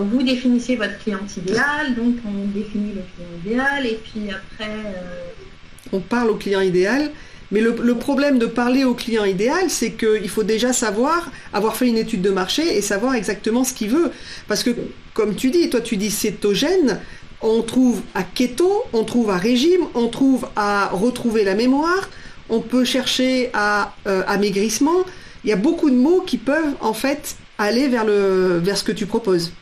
[0.00, 5.92] vous définissez votre client idéal, donc on définit le client idéal, et puis après, euh,
[5.92, 7.10] On parle au client idéal.
[7.52, 11.86] Mais le, problème de parler au client idéal, c'est qu'il faut déjà savoir, avoir fait
[11.86, 14.10] une étude de marché et savoir exactement ce qu'il veut.
[14.48, 14.70] Parce que,
[15.12, 16.98] comme tu dis, toi tu dis cétogène,
[17.42, 22.08] on trouve à keto, on trouve à régime, on trouve à retrouver la mémoire,
[22.48, 25.04] on peut chercher à euh, amaigrissement.
[25.44, 28.84] Il y a beaucoup de mots qui peuvent en fait aller vers, le, vers ce
[28.84, 29.52] que tu proposes.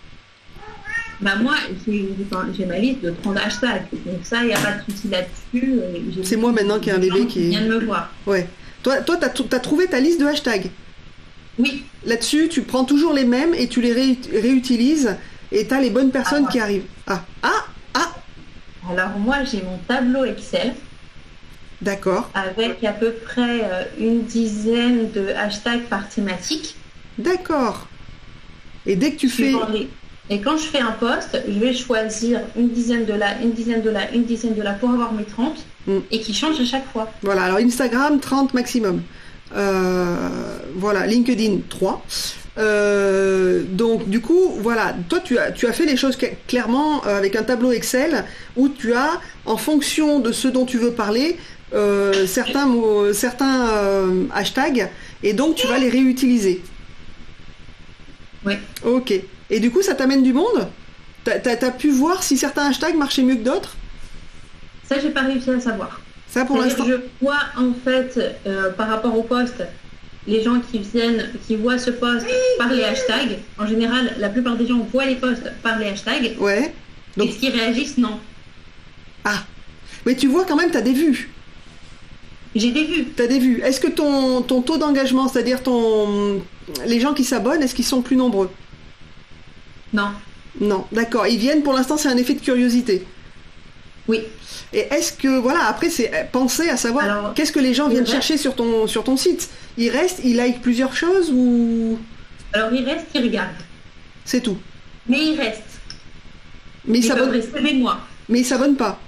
[1.20, 1.54] Bah moi,
[1.86, 5.74] j'ai ma liste de 30 hashtags, donc ça, il n'y a pas de souci là-dessus.
[5.80, 8.10] euh, C'est moi maintenant qui ai un bébé qui- vient de me voir.
[8.26, 8.46] Ouais.
[8.82, 10.70] Toi, toi, t'as, as trouvé ta liste de hashtags?
[11.58, 15.16] Oui, Là-dessus, tu prends toujours les mêmes et tu les réut- réutilises
[15.52, 16.50] et t'as les bonnes personnes Ah.
[16.52, 16.84] qui arrivent.
[17.06, 18.14] Ah, ah, ah,
[18.90, 20.72] alors moi, j'ai mon tableau Excel.
[21.82, 26.76] d'accord, avec à peu près euh, une dizaine de hashtags par thématique.
[27.18, 27.86] d'accord.
[28.86, 29.88] Et dès que tu fais, les-
[30.32, 33.82] Et quand je fais un post, je vais choisir une dizaine de là, une dizaine
[33.82, 35.98] de là, une dizaine de là pour avoir mes 30 Mm.
[36.10, 37.10] et qui changent à chaque fois.
[37.22, 39.02] voilà, alors Instagram, 30 maximum.
[39.56, 40.16] Euh,
[40.76, 42.04] voilà, LinkedIn, 3.
[42.58, 47.04] Euh, donc du coup, voilà, toi tu as, tu as fait les choses cla- clairement
[47.06, 48.24] euh, avec un tableau Excel
[48.56, 51.36] où tu as, en fonction de ce dont tu veux parler,
[51.74, 54.90] euh, certains, mots, certains euh, hashtags
[55.22, 56.60] et donc tu vas les réutiliser.
[58.44, 58.54] Oui.
[58.84, 59.14] Ok.
[59.50, 60.68] Et du coup, ça t'amène du monde
[61.24, 63.76] T'as pu voir si certains hashtags marchaient mieux que d'autres
[64.88, 66.00] Ça, j'ai pas réussi à savoir.
[66.28, 66.84] Ça pour l'instant.
[66.86, 69.54] je vois en fait euh, par rapport au post,
[70.26, 73.38] les gens qui viennent, qui voient ce post par les hashtags.
[73.58, 76.36] En général, la plupart des gens voient les posts par les hashtags.
[76.38, 76.72] Ouais.
[77.16, 78.18] Donc- Est-ce qu'ils réagissent Non.
[79.24, 79.42] Ah.
[80.06, 81.28] Mais tu vois quand même, t'as des vues.
[82.54, 83.04] J'ai des vues.
[83.16, 83.60] T'as des vues.
[83.62, 86.40] Est-ce que ton, ton taux d'engagement, c'est-à-dire ton
[86.86, 88.50] les gens qui s'abonnent, est-ce qu'ils sont plus nombreux?
[89.92, 90.10] Non.
[90.60, 91.26] Non, d'accord.
[91.26, 93.06] Ils viennent pour l'instant, c'est un effet de curiosité.
[94.08, 94.20] Oui.
[94.72, 98.00] Et est-ce que voilà, après c'est euh, penser à savoir qu'est-ce que les gens viennent
[98.00, 99.48] reste- chercher sur ton sur ton site?
[99.78, 101.98] Ils restent, ils like plusieurs choses ou?
[102.52, 103.50] Alors ils restent, ils regardent.
[104.24, 104.58] c'est tout.
[105.08, 105.62] Mais ils restent.
[106.86, 107.42] Mais ils Ils s'abonnent,
[108.28, 108.98] mais ils s'abonnent pas.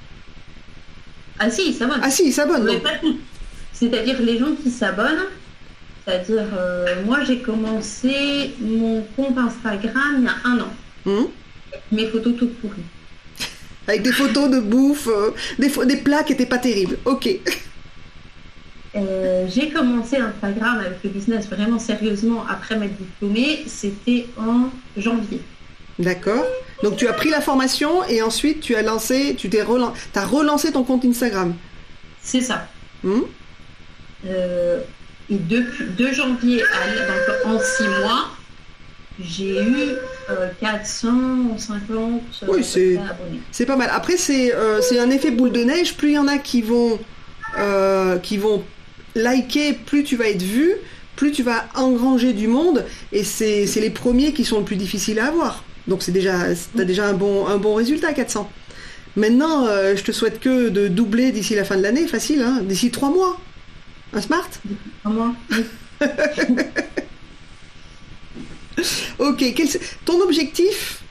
[1.38, 1.94] Ah si, ça va.
[2.02, 2.68] Ah si, ils s'abonnent.
[3.72, 5.26] C'est-à-dire les gens qui s'abonnent.
[6.04, 10.72] C'est-à-dire, euh, moi j'ai commencé mon compte Instagram il y a un an.
[11.06, 11.28] Hum.
[11.90, 12.82] Mes photos toutes pourries.
[13.88, 16.98] Avec des photos de bouffe, euh, des, des plats qui étaient pas terribles.
[17.04, 17.28] Ok.
[18.94, 23.62] Euh, j'ai commencé Instagram avec le business vraiment sérieusement après m'être diplômée.
[23.66, 24.68] C'était en
[25.00, 25.40] janvier.
[25.98, 26.44] D'accord.
[26.82, 30.26] Donc tu as pris la formation et ensuite tu as lancé, tu t'es relan- t'as
[30.26, 31.54] relancé ton compte Instagram.
[32.22, 32.68] C'est ça.
[34.26, 34.82] Euh, et
[35.30, 38.28] depuis de janvier à donc en six mois,
[39.20, 39.76] j'ai eu
[40.30, 43.40] euh, 450 Oui, euh, c'est- abonnés.
[43.50, 43.90] C'est pas mal.
[43.92, 45.94] Après c'est euh, c'est un effet boule de neige.
[45.96, 46.98] Plus il y en a qui vont
[47.58, 48.64] euh, qui vont
[49.14, 50.72] liker, plus tu vas être vu,
[51.16, 52.84] plus tu vas engranger du monde.
[53.12, 55.64] Et c'est c'est les premiers qui sont le plus difficiles à avoir.
[55.88, 56.38] Donc c'est déjà
[56.76, 58.50] t'as déjà un bon un bon résultat 400.
[59.14, 62.90] Maintenant, je te souhaite que de doubler d'ici la fin de l'année, facile, hein, d'ici
[62.90, 63.38] trois mois.
[64.12, 64.48] Un smart
[65.02, 65.34] Comment
[66.00, 66.06] Ok,
[69.18, 69.68] Ok, quel,
[70.04, 71.02] ton objectif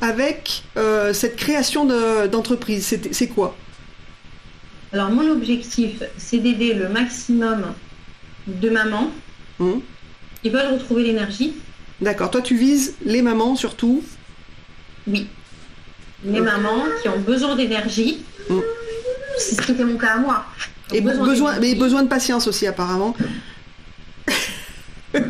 [0.00, 1.84] avec euh, cette création
[2.26, 3.56] d'entreprise, c'est quoi?
[4.92, 7.74] Alors mon objectif, c'est d'aider le maximum
[8.46, 9.10] de mamans
[9.60, 9.82] hum.
[10.42, 11.54] qui veulent retrouver l'énergie.
[12.00, 14.02] D'accord, toi tu vises les mamans surtout?
[15.06, 15.28] Oui,
[16.24, 18.24] les mamans qui ont besoin d'énergie.
[18.48, 18.62] Hum.
[19.38, 20.44] C'est ce qui était mon cas à moi.
[20.92, 23.14] Et besoin, mais besoin de patience aussi apparemment.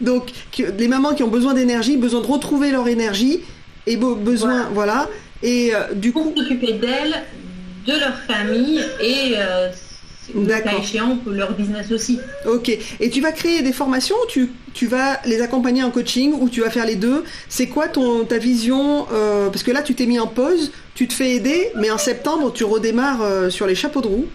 [0.00, 3.40] Donc, les mamans qui ont besoin d'énergie, besoin de retrouver leur énergie,
[3.86, 5.08] et besoin, voilà.
[5.42, 6.32] Et euh, du coup.
[6.36, 7.22] S'occuper d'elles,
[7.86, 9.34] de leur famille et.
[9.36, 9.70] Euh,
[10.46, 12.18] cas échéant pour leur business aussi.
[12.46, 12.70] Ok.
[13.00, 16.60] Et tu vas créer des formations tu, tu vas les accompagner en coaching ou tu
[16.60, 17.24] vas faire les deux?
[17.48, 21.08] C'est quoi ton, ta vision euh, Parce que là, tu t'es mis en pause, tu
[21.08, 24.26] te fais aider, mais en septembre, tu redémarres euh, sur les chapeaux de roue.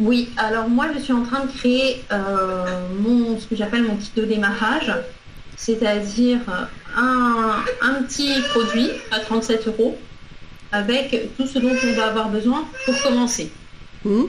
[0.00, 3.96] Oui, alors moi je suis en train de créer euh, mon, ce que j'appelle mon
[3.96, 4.92] kit de démarrage,
[5.56, 6.38] c'est-à-dire
[6.96, 9.98] un, petit produit à 37 euros
[10.70, 13.50] avec tout ce dont on va avoir besoin pour commencer.
[14.04, 14.26] Mmh.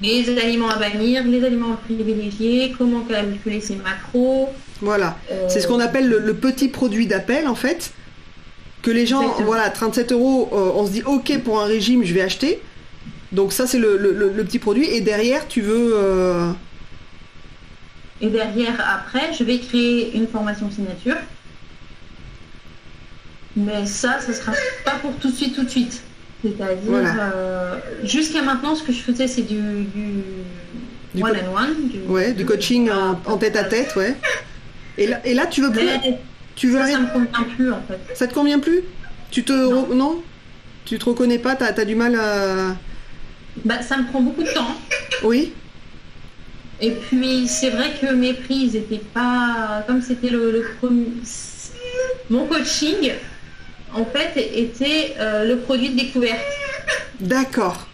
[0.00, 4.50] Les aliments à bannir, les aliments à privilégier, comment calculer ses macros.
[4.80, 7.92] Voilà, euh, c'est ce qu'on appelle le, petit produit d'appel en fait.
[8.82, 12.12] Que les gens, voilà, 37 euros, euh, on se dit ok pour un régime, je
[12.12, 12.60] vais acheter.
[13.32, 14.86] Donc ça, c'est le, petit produit.
[14.86, 15.92] Et derrière, tu veux...
[15.94, 16.52] Euh,
[18.20, 21.16] Et derrière, après, je vais créer une formation signature.
[23.56, 24.52] Mais ça, ce sera
[24.84, 26.02] pas pour tout de suite, tout de suite.
[26.44, 31.88] C'est-à-dire, euh, jusqu'à maintenant, ce que je faisais, c'est du, du, one on one.
[31.88, 34.14] Du, ouais, du coaching en, tête à tête, ouais.
[34.98, 35.88] Et là, et là tu veux plus.
[36.54, 38.14] tu veux ça, ça me convient plus, en fait.
[38.14, 38.82] Ça te convient plus?
[39.30, 39.52] Tu te.
[39.94, 40.22] Non,
[40.84, 42.76] Tu te reconnais pas T'as as du mal à.
[43.64, 44.76] Bah, ça me prend beaucoup de temps.
[45.22, 45.52] Oui.
[46.80, 49.82] Et puis, c'est vrai que mes prix, n'étaient pas.
[49.86, 51.06] Comme c'était le, premier.
[52.28, 53.12] Mon coaching,
[53.94, 56.40] en fait, était euh, le produit de découverte.
[57.20, 57.86] D'accord.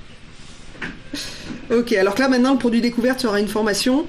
[1.71, 4.07] Ok, alors que là, maintenant, le produit découverte sera une formation.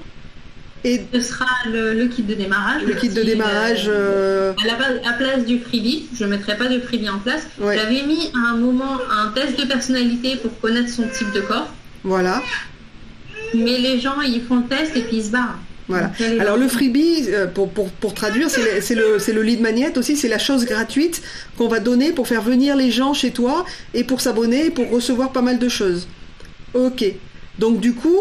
[0.84, 2.82] Et ce sera le, kit de démarrage.
[2.82, 3.84] Le kit de démarrage.
[3.86, 4.66] Euh, à
[5.04, 7.46] la place du freebie, je ne mettrai pas de freebie en place.
[7.60, 11.68] J'avais mis à un moment un test de personnalité pour connaître son type de corps.
[12.02, 12.42] Voilà.
[13.54, 15.58] Mais les gens, ils font le test et puis ils se barrent.
[15.88, 16.12] Voilà.
[16.40, 20.38] Alors le freebie, euh, pour, pour, traduire, c'est le, le, lead magnet aussi, c'est la
[20.38, 21.22] chose gratuite
[21.58, 23.64] qu'on va donner pour faire venir les gens chez toi
[23.94, 26.06] et pour s'abonner, pour recevoir pas mal de choses.
[26.74, 27.04] Ok.
[27.58, 28.20] Donc du coup,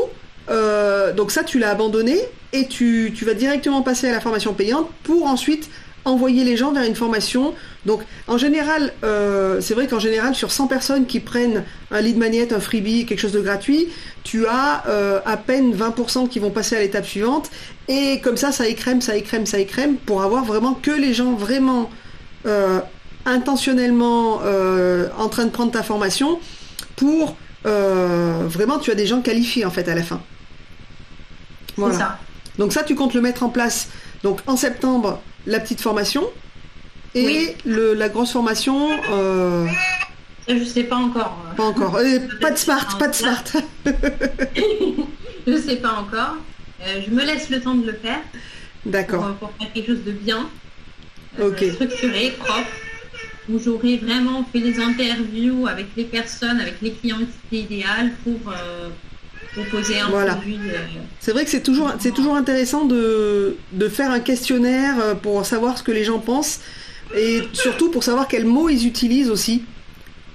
[0.49, 2.17] euh, donc ça tu l'as abandonné
[2.53, 5.69] et tu, vas directement passer à la formation payante pour ensuite
[6.05, 7.53] envoyer les gens vers une formation.
[7.85, 12.17] Donc en général, euh, c'est vrai qu'en général, sur 100 personnes qui prennent un lead
[12.17, 13.87] magnet, un freebie, quelque chose de gratuit,
[14.23, 17.49] tu as euh, à peine 20% qui vont passer à l'étape suivante.
[17.87, 21.33] Et comme ça, ça écrème, ça écrème, ça écrème, pour avoir vraiment que les gens
[21.33, 21.89] vraiment
[22.45, 22.79] euh,
[23.25, 24.41] intentionnellement
[25.17, 26.39] en train de prendre ta formation
[26.95, 30.21] pour vraiment, tu as des gens qualifiés en fait à la fin.
[31.77, 31.97] Voilà.
[31.97, 32.19] Ça.
[32.57, 33.89] Donc ça, tu comptes le mettre en place.
[34.23, 36.29] Donc en septembre, la petite formation
[37.15, 38.89] et le, la grosse formation.
[39.11, 39.67] Euh...
[40.47, 41.37] Je sais pas encore.
[41.55, 41.95] Pas encore.
[41.97, 43.43] Euh, pas de smart, pas de smart.
[45.47, 46.37] je sais pas encore.
[46.81, 48.19] Euh, je me laisse le temps de le faire.
[48.85, 49.35] D'accord.
[49.35, 50.49] Pour, faire quelque chose de bien,
[51.39, 52.67] euh, structuré, propre,
[53.49, 57.19] où j'aurai vraiment fait des interviews avec les personnes, avec les clients
[57.51, 58.51] idéales pour
[59.53, 60.35] proposer un voilà.
[60.35, 60.59] produit.
[60.69, 60.77] Euh,
[61.19, 65.45] c'est vrai que c'est toujours, c'est toujours intéressant de, de, faire un questionnaire euh, pour
[65.45, 66.61] savoir ce que les gens pensent
[67.15, 69.63] et surtout pour savoir quels mots ils utilisent aussi.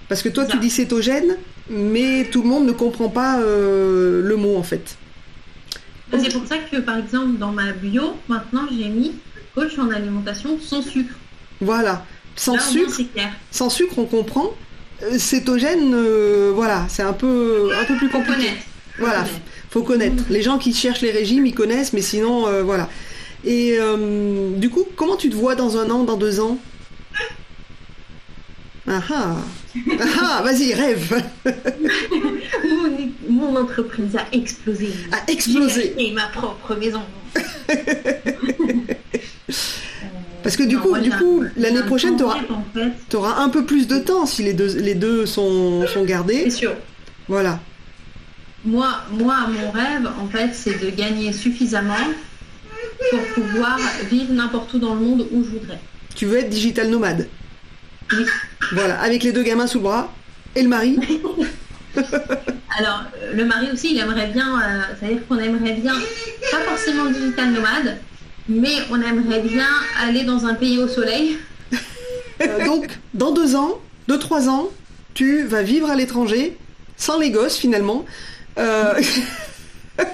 [0.09, 1.37] Parce que toi, tu dis cétogène,
[1.69, 4.97] mais tout le monde ne comprend pas euh, le mot en fait.
[6.13, 9.13] C'est pour ça que par exemple dans ma bio, maintenant j'ai mis
[9.55, 11.15] coach en alimentation sans sucre.
[11.61, 12.05] Voilà,
[12.37, 13.01] sans sucre.
[13.51, 14.53] Sans sucre, on comprend.
[15.19, 15.97] Cétogène,
[16.55, 18.51] voilà, c'est un peu, un peu plus compliqué.
[18.99, 19.25] Voilà,
[19.71, 20.25] faut connaître.
[20.31, 22.89] Les gens qui cherchent les régimes, ils connaissent, mais sinon, euh, voilà.
[23.45, 26.59] Et euh, du coup, comment tu te vois dans un an, dans deux ans?
[28.89, 29.37] Ah ah,
[30.23, 31.21] ah vas-y, rêve
[33.29, 34.91] mon, entreprise a explosé.
[35.11, 35.93] A explosé.
[35.99, 37.03] Et ma propre maison.
[40.45, 44.25] Parce que du coup, du coup, l'année prochaine, tu auras, un peu plus de temps
[44.25, 46.45] si les deux, les deux sont, sont gardés.
[46.45, 46.75] C'est sûr.
[47.27, 47.59] Voilà
[48.67, 51.95] moi, moi, mon rêve, en fait, c'est de gagner suffisamment
[53.11, 53.79] pour pouvoir
[54.11, 55.79] vivre n'importe où dans le monde où je voudrais.
[56.15, 57.29] Tu veux être digital nomade
[58.13, 58.27] Oui.
[58.73, 60.13] Voilà, avec les deux gamins sous le bras
[60.55, 60.99] et le mari.
[62.79, 65.95] Alors, le mari aussi, il aimerait bien, euh, c'est-à-dire qu'on aimerait bien,
[66.51, 67.99] pas forcément digital nomade,
[68.49, 69.69] mais on aimerait bien
[70.03, 71.39] aller dans un pays au soleil.
[72.43, 74.69] Euh, donc, dans deux ans, deux, trois ans,
[75.15, 76.59] tu vas vivre à l'étranger,
[76.97, 78.05] sans les gosses finalement.
[78.59, 78.95] Euh,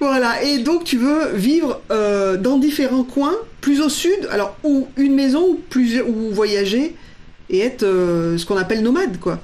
[0.00, 4.88] voilà, et donc tu veux vivre euh, dans différents coins, plus au sud, alors ou
[4.96, 6.94] une maison, ou, plusieurs, ou voyager,
[7.48, 9.38] et être ce qu'on appelle nomade, quoi.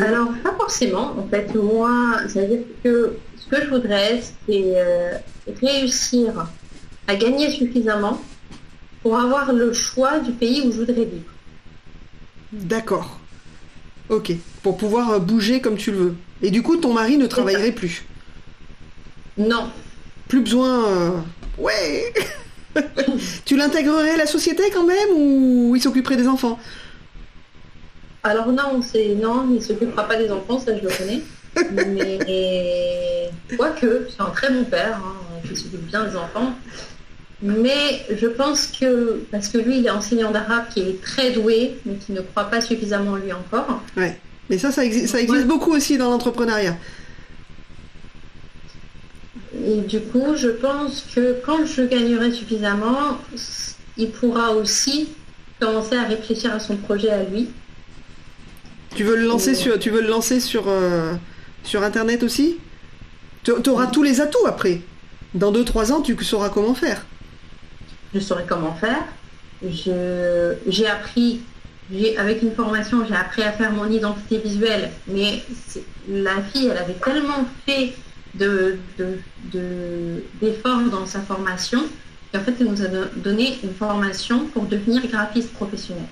[0.00, 1.14] Alors, pas forcément.
[1.18, 4.74] En fait, moi, c'est-à-dire que ce que je voudrais, c'est
[5.62, 6.46] réussir
[7.06, 8.20] à gagner suffisamment
[9.02, 11.32] pour avoir le choix du pays où je voudrais vivre.
[12.52, 13.20] D'accord.
[14.08, 14.32] Ok.
[14.62, 16.14] Pour pouvoir euh, bouger comme tu le veux.
[16.42, 18.04] Et du coup, ton mari ne travaillerait plus
[19.38, 19.70] Non.
[20.28, 20.86] Plus besoin.
[20.86, 21.10] Euh,
[21.58, 22.12] ouais
[23.44, 26.58] Tu l'intégrerais à la société quand même ou il s'occuperait des enfants?
[28.22, 31.22] Alors non, c'est non, il s'occupera pas des enfants, ça je le connais.
[31.86, 35.14] Mais quoique, c'est un très bon père, hein,
[35.48, 36.54] qui s'occupe bien des enfants.
[37.42, 41.76] Mais je pense que, parce que lui, il est enseignant d'arabe qui est très doué,
[41.84, 43.82] mais qui ne croit pas suffisamment en lui encore.
[43.96, 44.18] Ouais.
[44.48, 46.76] Mais ça, ça, existe, beaucoup aussi dans l'entrepreneuriat.
[49.66, 53.18] Et du coup, je pense que quand je gagnerai suffisamment,
[53.96, 55.08] il pourra aussi
[55.60, 57.48] commencer à réfléchir à son projet à lui.
[58.94, 61.12] Tu veux le lancer sur, tu veux le lancer sur, euh,
[61.64, 62.56] sur Internet aussi?
[63.42, 64.80] Tu auras tous les atouts après.
[65.34, 67.04] Dans 2-3 ans, tu sauras comment faire
[68.16, 69.04] je saurais comment faire.
[69.62, 71.40] J'ai appris,
[72.18, 75.42] avec une formation, j'ai appris à faire mon identité visuelle, mais
[76.08, 77.92] la fille, elle avait tellement fait
[78.34, 78.90] d'efforts
[80.82, 81.80] de, dans sa formation
[82.32, 86.04] qu'en fait, elle nous a donné une formation pour devenir graphiste professionnel.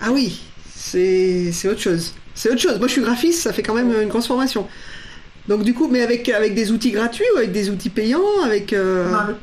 [0.00, 0.40] Ah oui,
[0.74, 2.14] c'est autre chose.
[2.34, 2.78] C'est autre chose.
[2.78, 4.68] Moi, je suis graphiste, ça fait quand même une grosse formation.
[5.48, 8.72] Donc du coup, mais avec, avec des outils gratuits ou avec des outils payants avec,
[8.72, 9.14] euh...
[9.14, 9.36] avec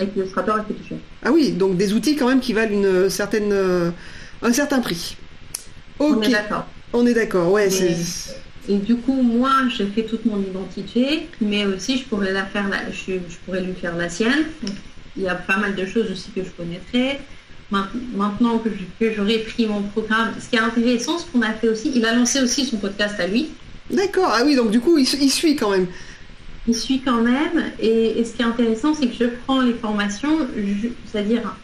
[0.00, 0.64] Illustrator
[1.24, 3.90] Ah oui, donc des outils quand même qui valent une certaine, euh,
[4.42, 5.16] un certain prix.
[5.98, 6.66] On est d'accord.
[6.92, 7.68] On est d'accord, ouais.
[8.68, 12.68] Et du coup, moi, je fais toute mon identité, mais aussi je pourrais la faire,
[12.92, 14.44] je, pourrais lui faire la sienne.
[15.16, 17.20] il y a pas mal de choses aussi que je connaîtrais.
[17.70, 18.70] Maintenant que
[19.14, 22.14] j'aurais pris mon programme, ce qui est intéressant, ce qu'on a fait aussi, il a
[22.14, 23.50] lancé aussi son podcast à lui.
[23.90, 25.86] D'accord, ah oui, donc du coup, il suit quand même
[26.68, 27.72] il suit quand même.
[27.80, 30.46] Et, ce qui est intéressant, c'est que je prends les formations,
[31.10, 31.56] c'est-à-dire,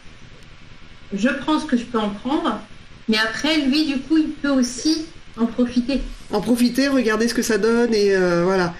[1.13, 2.59] je prends ce que je peux en prendre,
[3.07, 5.05] mais après, lui, du coup, il peut aussi
[5.37, 6.01] en profiter.
[6.31, 8.73] En profiter, regarder ce que ça donne et euh, voilà.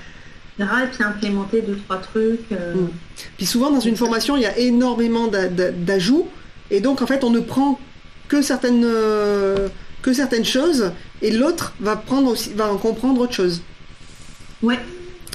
[0.57, 2.51] Et puis implémenter deux, trois trucs.
[2.51, 2.75] Euh.
[2.75, 2.89] Mm.
[3.37, 6.27] Puis souvent, dans une formation, il y a énormément d'ajouts.
[6.71, 7.79] Et donc, en fait, on ne prend
[8.29, 9.67] que certaines, euh,
[10.01, 13.61] que certaines choses et l'autre va, prendre aussi, va en comprendre autre chose.
[14.63, 14.79] Ouais.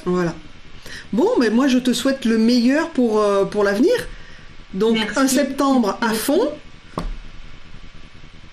[0.04, 0.34] Voilà.
[1.12, 3.92] Bon, mais moi je te souhaite le meilleur pour, euh, pour l'avenir.
[4.74, 6.50] Donc un septembre à fond.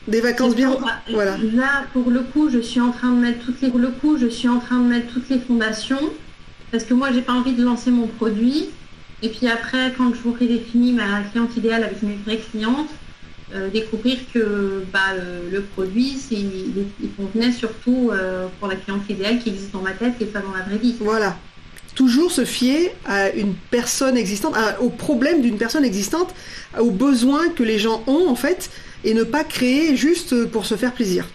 [0.08, 0.78] Des vacances bien.
[1.12, 1.38] Voilà.
[1.54, 3.70] Là, pour le coup, je suis en train de mettre toutes les.
[3.70, 6.00] le coup, je suis en train de mettre toutes les fondations.
[6.72, 8.70] Parce que moi, j'ai pas envie de lancer mon produit.
[9.22, 12.90] Et puis après, quand j'aurai défini ma cliente idéale avec mes vraies clientes,
[13.54, 15.14] euh, découvrir que bah,
[15.52, 16.86] le, produit, il,
[17.18, 20.52] convenait surtout euh, pour la cliente idéale qui existe dans ma tête et pas dans
[20.52, 20.96] la vraie vie.
[21.00, 21.36] Voilà
[21.98, 26.34] toujours se fier à une personne existante, au problème d'une personne existante,
[26.80, 28.70] aux besoins que les gens ont en fait,
[29.04, 31.28] et ne pas créer juste pour se faire plaisir.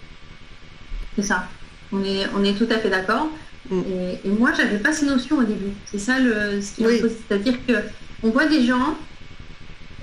[1.16, 1.48] C'est ça.
[1.90, 3.28] On est, on est tout à fait d'accord.
[3.70, 3.80] Mm.
[4.24, 5.72] Et, moi, j'avais pas ces notions au début.
[5.90, 7.02] C'est ça le, ce qui oui.
[7.28, 7.74] C'est-à-dire que
[8.22, 8.96] on voit des gens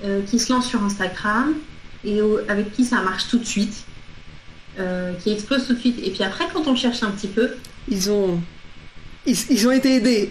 [0.04, 1.54] euh, qui se lancent sur Instagram
[2.04, 3.84] et avec qui ça marche tout de suite,
[4.78, 5.98] euh, qui explosent tout de suite.
[6.04, 7.48] Et puis après, quand on cherche un petit peu,
[7.88, 8.40] ils ont
[9.26, 10.30] ils, ont été aidés.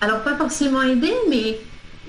[0.00, 1.58] Alors, pas forcément aidés, mais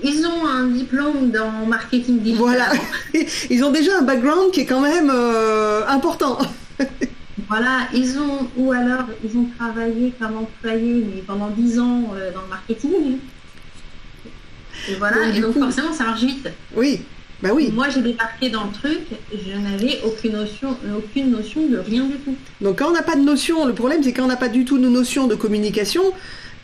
[0.02, 2.38] ils ont un diplôme dans marketing digital.
[2.38, 2.72] Voilà,
[3.50, 6.38] ils ont déjà un background qui est quand même euh, important.
[7.48, 12.32] voilà, ils ont, ou alors ils ont travaillé comme employés, mais pendant 10 ans euh,
[12.32, 13.18] dans le marketing.
[14.88, 16.48] Et voilà, et donc forcément ça marche vite.
[16.74, 17.02] Oui,
[17.42, 17.70] bah oui.
[17.72, 19.00] Moi, j'ai débarqué dans le truc,
[19.32, 22.34] je n'avais aucune notion, aucune notion de rien du tout.
[22.60, 24.64] Donc, quand on n'a pas de notion, le problème, c'est quand on n'a pas du
[24.64, 26.02] tout de notion de communication,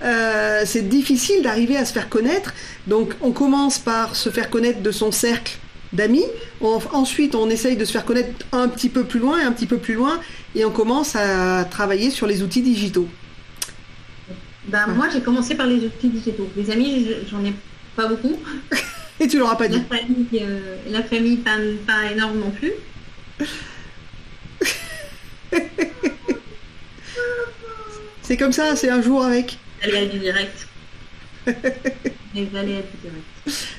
[0.02, 2.54] euh, c'est difficile d'arriver à se faire connaître.
[2.88, 5.58] Donc, on commence par se faire connaître de son cercle
[5.92, 6.24] d'amis.
[6.60, 9.66] ensuite, on essaye de se faire connaître un petit peu plus loin et un petit
[9.66, 10.18] peu plus loin,
[10.56, 13.08] et on commence à travailler sur les outils digitaux.
[14.66, 16.48] Ben, Moi, j'ai commencé par les outils digitaux.
[16.56, 17.54] Les amis, j'en ai
[17.94, 18.36] pas beaucoup.
[19.20, 19.82] Et tu l'auras pas dit.
[20.90, 22.72] La famille, euh, pas, énorme non plus.
[28.22, 29.58] c'est comme ça, c'est un jour avec.
[29.82, 30.66] Elle est du direct.
[32.34, 33.24] Les aléas du direct.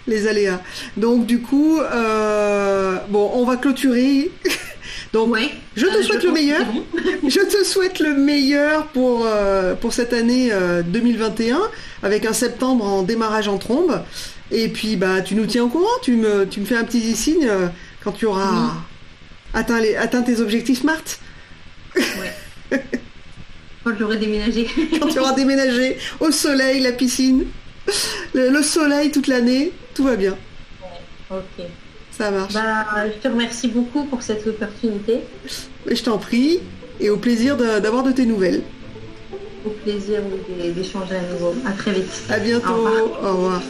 [0.07, 0.61] Les aléas.
[0.97, 4.31] Donc du coup, euh, bon, on va clôturer.
[5.13, 5.49] Donc, Ouais.
[5.75, 6.65] je te Euh, souhaite je le meilleur.
[7.27, 11.59] Je te souhaite le meilleur pour, euh, pour cette année euh, 2021,
[12.03, 14.01] avec un septembre en démarrage en trombe.
[14.51, 17.15] Et puis, bah, tu nous tiens au courant, tu me, tu me fais un petit
[17.15, 17.67] signe euh,
[18.03, 18.69] quand tu auras Oui.
[19.53, 21.01] atteint, les, atteint tes objectifs SMART,
[21.95, 22.79] Ouais.
[23.83, 24.67] Quand j'aurai déménagé.
[24.99, 27.45] quand tu auras déménagé au soleil, la piscine,
[28.33, 30.35] le, le soleil toute l'année, tout va bien,
[31.29, 31.65] ok.
[32.11, 32.53] ça marche.
[32.53, 35.19] Bah, je te remercie beaucoup pour cette opportunité.
[35.87, 36.59] Et je t'en prie,
[36.99, 38.63] et au plaisir de- d'avoir de tes nouvelles
[39.69, 40.21] plaisir
[40.75, 41.55] d'échanger à nouveau.
[41.65, 42.23] À très vite.
[42.29, 42.69] À bientôt.
[42.69, 43.23] Au revoir.
[43.23, 43.61] Au revoir.